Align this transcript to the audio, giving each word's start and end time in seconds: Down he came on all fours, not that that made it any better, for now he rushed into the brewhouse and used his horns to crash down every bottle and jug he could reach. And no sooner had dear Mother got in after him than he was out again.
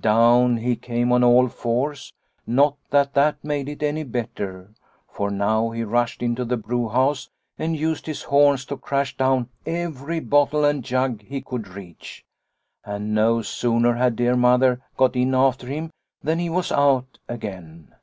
Down 0.00 0.58
he 0.58 0.76
came 0.76 1.12
on 1.12 1.24
all 1.24 1.48
fours, 1.48 2.12
not 2.46 2.76
that 2.90 3.14
that 3.14 3.42
made 3.42 3.70
it 3.70 3.82
any 3.82 4.04
better, 4.04 4.74
for 5.10 5.30
now 5.30 5.70
he 5.70 5.82
rushed 5.82 6.22
into 6.22 6.44
the 6.44 6.58
brewhouse 6.58 7.30
and 7.58 7.74
used 7.74 8.04
his 8.04 8.24
horns 8.24 8.66
to 8.66 8.76
crash 8.76 9.16
down 9.16 9.48
every 9.64 10.20
bottle 10.20 10.62
and 10.62 10.84
jug 10.84 11.22
he 11.22 11.40
could 11.40 11.68
reach. 11.68 12.22
And 12.84 13.14
no 13.14 13.40
sooner 13.40 13.94
had 13.94 14.14
dear 14.14 14.36
Mother 14.36 14.82
got 14.98 15.16
in 15.16 15.34
after 15.34 15.66
him 15.66 15.90
than 16.22 16.38
he 16.38 16.50
was 16.50 16.70
out 16.70 17.18
again. 17.26 17.94